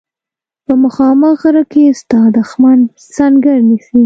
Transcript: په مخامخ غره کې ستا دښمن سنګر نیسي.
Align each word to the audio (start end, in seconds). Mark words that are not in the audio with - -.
په 0.65 0.73
مخامخ 0.83 1.33
غره 1.41 1.63
کې 1.71 1.83
ستا 2.01 2.19
دښمن 2.37 2.79
سنګر 3.15 3.57
نیسي. 3.69 3.99